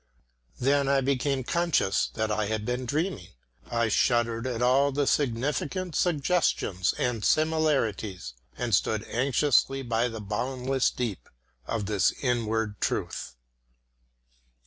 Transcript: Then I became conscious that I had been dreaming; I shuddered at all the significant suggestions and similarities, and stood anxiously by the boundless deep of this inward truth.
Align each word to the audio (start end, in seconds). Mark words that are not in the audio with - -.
Then 0.59 0.87
I 0.87 0.99
became 1.01 1.43
conscious 1.43 2.07
that 2.15 2.31
I 2.31 2.47
had 2.47 2.65
been 2.65 2.87
dreaming; 2.87 3.27
I 3.69 3.87
shuddered 3.89 4.47
at 4.47 4.63
all 4.63 4.91
the 4.91 5.05
significant 5.05 5.95
suggestions 5.95 6.95
and 6.97 7.23
similarities, 7.23 8.33
and 8.57 8.73
stood 8.73 9.03
anxiously 9.09 9.83
by 9.83 10.07
the 10.07 10.19
boundless 10.19 10.89
deep 10.89 11.29
of 11.67 11.85
this 11.85 12.11
inward 12.23 12.79
truth. 12.81 13.35